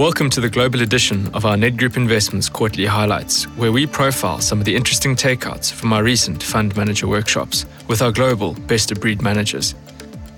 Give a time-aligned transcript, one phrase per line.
[0.00, 4.58] Welcome to the global edition of our Nedgroup Investments quarterly highlights, where we profile some
[4.58, 8.98] of the interesting takeouts from our recent fund manager workshops with our global best of
[8.98, 9.74] breed managers.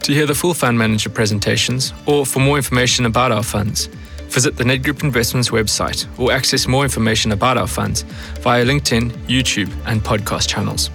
[0.01, 3.87] To hear the full fund manager presentations or for more information about our funds,
[4.31, 8.03] visit the Nedgroup Investments website or access more information about our funds
[8.41, 10.91] via LinkedIn, YouTube, and podcast channels.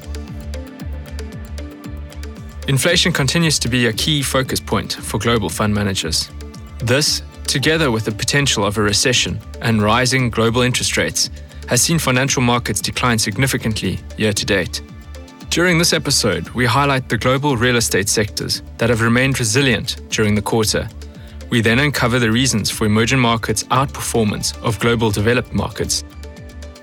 [2.68, 6.30] Inflation continues to be a key focus point for global fund managers.
[6.80, 11.30] This together with the potential of a recession and rising global interest rates,
[11.68, 14.82] has seen financial markets decline significantly year to date.
[15.50, 20.36] During this episode, we highlight the global real estate sectors that have remained resilient during
[20.36, 20.88] the quarter.
[21.50, 26.04] We then uncover the reasons for emerging markets' outperformance of global developed markets.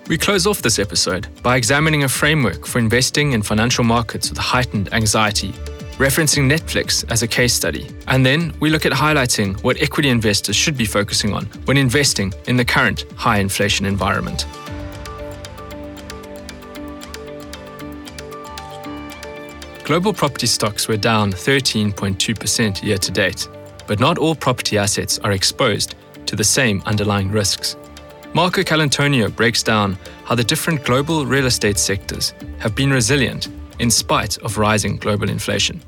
[0.08, 4.38] We close off this episode by examining a framework for investing in financial markets with
[4.38, 5.54] heightened anxiety
[5.98, 7.88] referencing Netflix as a case study.
[8.08, 12.32] And then we look at highlighting what equity investors should be focusing on when investing
[12.48, 14.46] in the current high inflation environment.
[19.84, 23.48] Global property stocks were down 13.2% year to date,
[23.86, 25.94] but not all property assets are exposed
[26.26, 27.76] to the same underlying risks.
[28.32, 33.90] Marco Colantonio breaks down how the different global real estate sectors have been resilient in
[33.90, 35.82] spite of rising global inflation.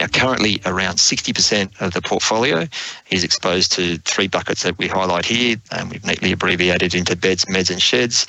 [0.00, 2.66] Now, currently, around 60% of the portfolio
[3.10, 7.44] is exposed to three buckets that we highlight here, and we've neatly abbreviated into beds,
[7.44, 8.26] meds, and sheds.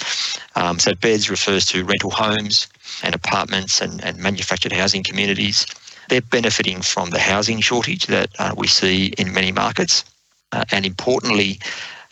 [0.55, 2.67] Um, so, beds refers to rental homes
[3.03, 5.65] and apartments and, and manufactured housing communities.
[6.09, 10.03] They're benefiting from the housing shortage that uh, we see in many markets.
[10.51, 11.57] Uh, and importantly,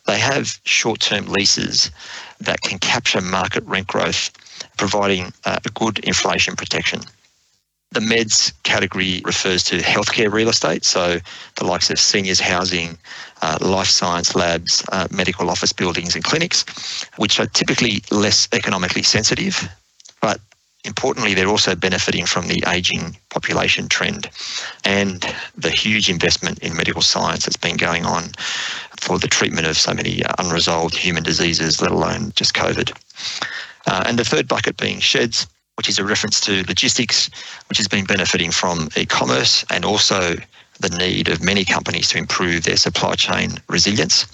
[0.09, 1.91] they have short term leases
[2.39, 4.31] that can capture market rent growth
[4.75, 7.01] providing uh, a good inflation protection.
[7.91, 11.19] The meds category refers to healthcare real estate, so
[11.57, 12.97] the likes of seniors housing,
[13.41, 16.65] uh, life science labs, uh, medical office buildings, and clinics,
[17.17, 19.69] which are typically less economically sensitive,
[20.21, 20.39] but
[20.85, 24.29] importantly, they're also benefiting from the ageing population trend
[24.85, 28.31] and the huge investment in medical science that's been going on
[28.99, 32.91] for the treatment of so many unresolved human diseases, let alone just COVID.
[33.87, 37.29] Uh, and the third bucket being sheds, which is a reference to logistics,
[37.67, 40.35] which has been benefiting from e commerce and also
[40.79, 44.25] the need of many companies to improve their supply chain resilience.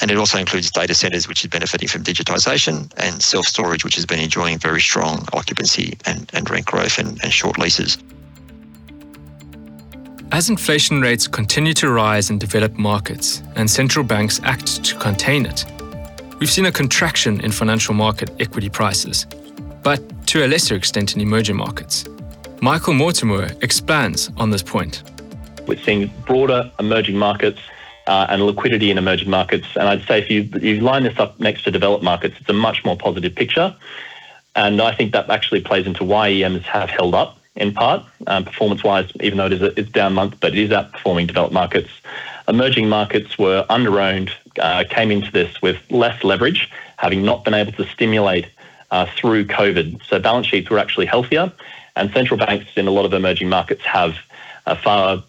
[0.00, 3.96] And it also includes data centers, which is benefiting from digitization, and self storage, which
[3.96, 7.98] has been enjoying very strong occupancy and, and rent growth and, and short leases.
[10.32, 15.44] As inflation rates continue to rise in developed markets and central banks act to contain
[15.44, 15.64] it,
[16.38, 19.26] we've seen a contraction in financial market equity prices,
[19.82, 22.04] but to a lesser extent in emerging markets.
[22.62, 25.02] Michael Mortimer expands on this point.
[25.66, 27.60] We're seeing broader emerging markets
[28.06, 29.66] uh, and liquidity in emerging markets.
[29.76, 32.54] And I'd say if you, you line this up next to developed markets, it's a
[32.54, 33.74] much more positive picture.
[34.56, 38.44] And I think that actually plays into why EMs have held up in part, um,
[38.44, 41.52] performance wise, even though it is a, it's down month, but it is outperforming developed
[41.52, 41.90] markets.
[42.48, 47.72] Emerging markets were underowned uh, came into this with less leverage, having not been able
[47.72, 48.46] to stimulate
[48.90, 50.04] uh, through COVID.
[50.06, 51.52] So balance sheets were actually healthier,
[51.96, 54.16] and central banks in a lot of emerging markets have
[54.66, 55.22] a far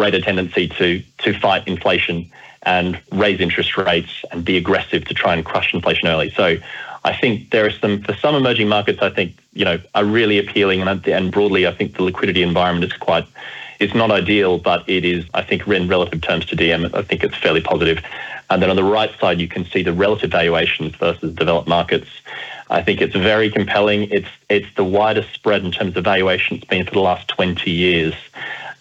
[0.00, 2.16] greater tendency to to fight inflation
[2.62, 6.30] and raise interest rates and be aggressive to try and crush inflation early.
[6.30, 6.56] So
[7.04, 9.00] I think there are some for some emerging markets.
[9.02, 12.90] I think you know are really appealing, and and broadly, I think the liquidity environment
[12.90, 13.26] is quite.
[13.78, 17.24] It's not ideal, but it is, I think, in relative terms to DM, I think
[17.24, 17.98] it's fairly positive.
[18.50, 22.10] And then on the right side, you can see the relative valuations versus developed markets.
[22.68, 24.00] I think it's very compelling.
[24.10, 27.70] It's it's the widest spread in terms of valuation it's been for the last 20
[27.70, 28.14] years.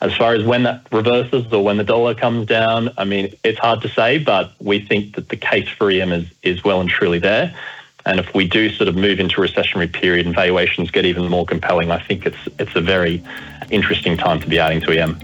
[0.01, 3.59] As far as when that reverses or when the dollar comes down, I mean, it's
[3.59, 6.89] hard to say, but we think that the case for EM is, is well and
[6.89, 7.53] truly there.
[8.05, 11.27] And if we do sort of move into a recessionary period and valuations get even
[11.29, 13.21] more compelling, I think it's it's a very
[13.71, 15.19] interesting time to be adding to EM.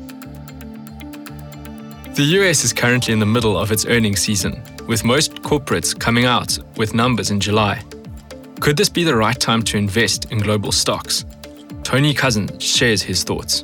[2.15, 6.25] The US is currently in the middle of its earnings season, with most corporates coming
[6.25, 7.81] out with numbers in July.
[8.59, 11.25] Could this be the right time to invest in global stocks?
[11.83, 13.63] Tony Cousin shares his thoughts.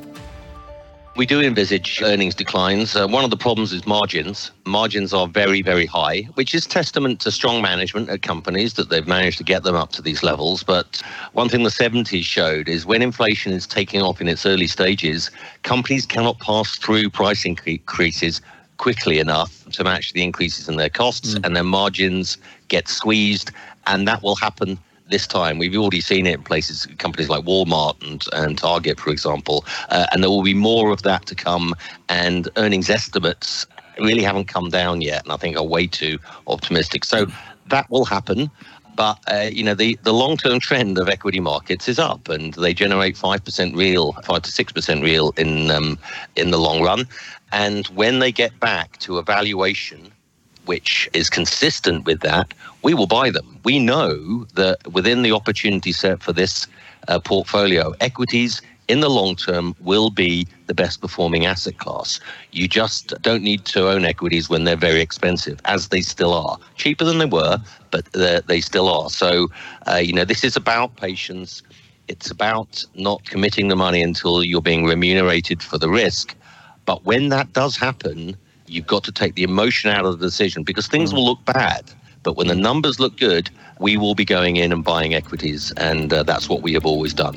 [1.14, 2.96] We do envisage earnings declines.
[2.96, 4.50] Uh, one of the problems is margins.
[4.64, 9.06] Margins are very, very high, which is testament to strong management at companies that they've
[9.06, 10.62] managed to get them up to these levels.
[10.62, 11.02] But
[11.34, 15.30] one thing the 70s showed is when inflation is taking off in its early stages,
[15.64, 18.40] companies cannot pass through price increases
[18.78, 21.44] quickly enough to match the increases in their costs, mm.
[21.44, 22.38] and their margins
[22.68, 23.50] get squeezed,
[23.86, 24.78] and that will happen
[25.12, 25.58] this time.
[25.58, 30.06] We've already seen it in places, companies like Walmart and, and Target, for example, uh,
[30.10, 31.74] and there will be more of that to come.
[32.08, 33.66] And earnings estimates
[34.00, 36.18] really haven't come down yet, and I think are way too
[36.48, 37.04] optimistic.
[37.04, 37.26] So
[37.68, 38.50] that will happen.
[38.94, 42.52] But uh, you know the, the long term trend of equity markets is up, and
[42.54, 45.98] they generate five percent real, five to six percent real in um,
[46.36, 47.06] in the long run.
[47.52, 50.12] And when they get back to a valuation
[50.66, 53.58] which is consistent with that, we will buy them.
[53.64, 56.66] We know that within the opportunity set for this
[57.08, 62.20] uh, portfolio, equities in the long term will be the best performing asset class.
[62.50, 66.58] You just don't need to own equities when they're very expensive, as they still are.
[66.76, 67.58] Cheaper than they were,
[67.90, 69.08] but they still are.
[69.08, 69.48] So,
[69.88, 71.62] uh, you know, this is about patience.
[72.08, 76.34] It's about not committing the money until you're being remunerated for the risk.
[76.84, 78.36] But when that does happen,
[78.72, 81.84] you've got to take the emotion out of the decision because things will look bad.
[82.22, 85.72] But when the numbers look good, we will be going in and buying equities.
[85.76, 87.36] And uh, that's what we have always done.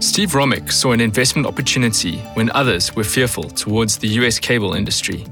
[0.00, 5.24] Steve Romick saw an investment opportunity when others were fearful towards the US cable industry.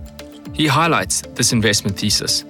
[0.52, 2.44] He highlights this investment thesis.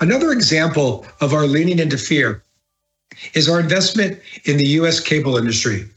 [0.00, 2.42] Another example of our leaning into fear
[3.34, 5.88] is our investment in the US cable industry.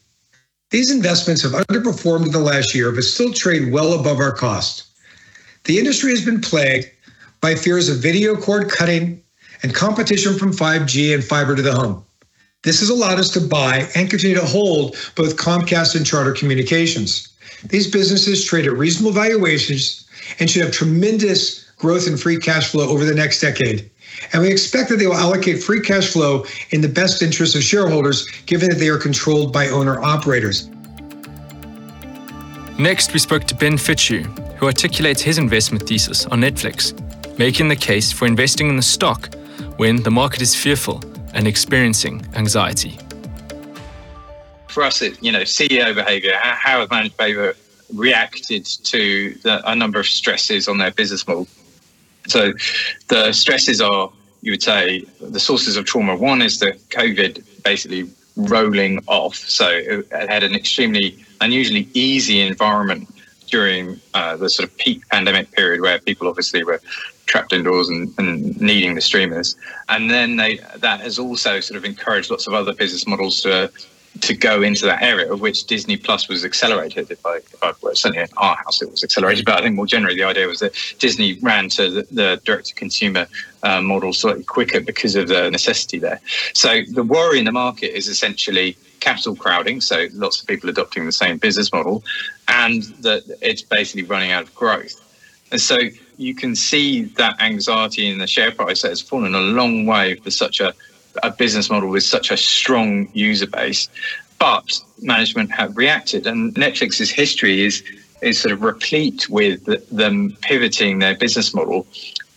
[0.72, 4.86] These investments have underperformed in the last year, but still trade well above our cost.
[5.66, 6.90] The industry has been plagued
[7.42, 9.22] by fears of video cord cutting
[9.64, 12.06] and competition from 5G and fiber to the home.
[12.64, 17.28] This has allowed us to buy and continue to hold both Comcast and Charter Communications.
[17.66, 20.08] These businesses trade at reasonable valuations
[20.40, 23.90] and should have tremendous growth in free cash flow over the next decade.
[24.34, 27.64] And we expect that they will allocate free cash flow in the best interest of
[27.64, 30.70] shareholders, given that they are controlled by owner operators.
[32.80, 34.24] Next, we spoke to Ben Fitzhugh,
[34.58, 36.98] who articulates his investment thesis on Netflix,
[37.38, 39.34] making the case for investing in the stock
[39.78, 41.02] when the market is fearful
[41.34, 42.98] and experiencing anxiety.
[44.68, 47.56] For us, it, you know, CEO behavior, how has managed behavior
[47.94, 51.48] reacted to the, a number of stresses on their business model?
[52.32, 52.54] So
[53.10, 54.12] the stresses are,
[54.42, 56.16] you would say, the sources of trauma.
[56.16, 59.36] One is the COVID basically rolling off.
[59.36, 63.08] So it had an extremely unusually easy environment
[63.48, 66.80] during uh, the sort of peak pandemic period where people obviously were
[67.26, 69.56] trapped indoors and, and needing the streamers.
[69.90, 73.72] And then they that has also sort of encouraged lots of other business models to
[74.20, 77.10] to go into that area, of which Disney Plus was accelerated.
[77.10, 79.76] If I, if I well, certainly in our house it was accelerated, but I think
[79.76, 83.28] more generally the idea was that Disney ran to the, the direct-to-consumer
[83.64, 86.20] uh, model slightly quicker because of the necessity there.
[86.54, 91.06] So the worry in the market is essentially capital crowding, so lots of people adopting
[91.06, 92.04] the same business model,
[92.48, 94.96] and that it's basically running out of growth.
[95.52, 95.78] And so
[96.18, 100.16] you can see that anxiety in the share price that has fallen a long way
[100.16, 100.74] for such a,
[101.24, 103.90] a business model with such a strong user base.
[104.40, 107.84] But management have reacted, and Netflix's history is
[108.22, 111.88] is sort of replete with them pivoting their business model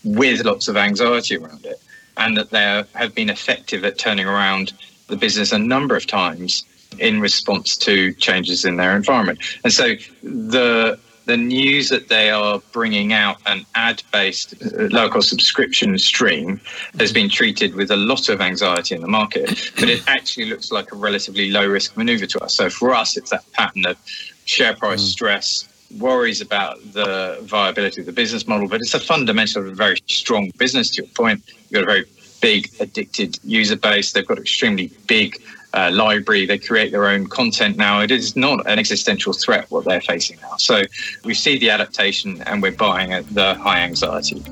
[0.03, 1.81] with lots of anxiety around it,
[2.17, 4.73] and that they have been effective at turning around
[5.09, 6.65] the business a number of times
[6.99, 9.39] in response to changes in their environment.
[9.65, 15.99] And so the the news that they are bringing out an ad-based uh, low-cost subscription
[15.99, 16.61] stream
[16.99, 20.71] has been treated with a lot of anxiety in the market, but it actually looks
[20.71, 22.55] like a relatively low-risk maneuver to us.
[22.55, 23.97] So for us, it's that pattern of
[24.45, 25.07] share price mm.
[25.07, 25.69] stress,
[25.99, 30.91] worries about the viability of the business model, but it's a fundamental very strong business.
[30.91, 32.05] To your point, you've got a very
[32.41, 34.13] big addicted user base.
[34.13, 35.41] They've got extremely big
[35.75, 36.47] uh, library.
[36.47, 38.01] They create their own content now.
[38.01, 40.57] It is not an existential threat what they're facing now.
[40.57, 40.85] So
[41.25, 44.43] we see the adaptation and we're buying at the high anxiety.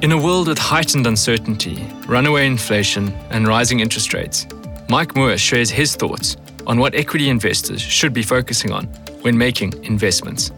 [0.00, 4.46] In a world with heightened uncertainty, runaway inflation, and rising interest rates,
[4.88, 8.86] Mike Moore shares his thoughts on what equity investors should be focusing on
[9.22, 10.52] when making investments.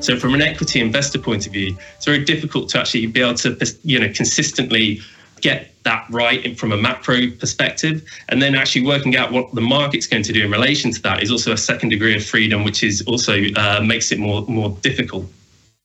[0.00, 3.34] So, from an equity investor point of view, it's very difficult to actually be able
[3.36, 5.00] to, you know, consistently
[5.40, 8.04] get that right from a macro perspective.
[8.28, 11.22] And then actually working out what the market's going to do in relation to that
[11.22, 14.70] is also a second degree of freedom, which is also uh, makes it more more
[14.82, 15.24] difficult.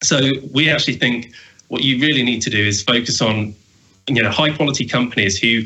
[0.03, 0.17] So
[0.51, 1.33] we actually think
[1.69, 3.55] what you really need to do is focus on
[4.07, 5.63] you know high quality companies who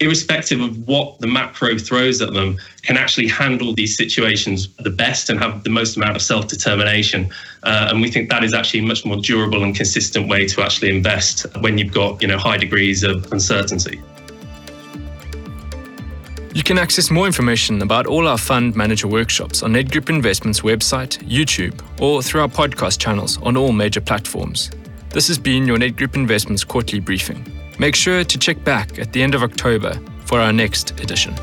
[0.00, 5.30] irrespective of what the macro throws at them, can actually handle these situations the best
[5.30, 7.28] and have the most amount of self determination.
[7.62, 10.62] Uh, and we think that is actually a much more durable and consistent way to
[10.62, 14.00] actually invest when you've got you know high degrees of uncertainty.
[16.54, 21.18] You can access more information about all our fund manager workshops on Nedgroup Investments website,
[21.28, 24.70] YouTube, or through our podcast channels on all major platforms.
[25.10, 27.55] This has been your Nedgroup Investments quarterly briefing.
[27.78, 31.34] Make sure to check back at the end of October for our next edition.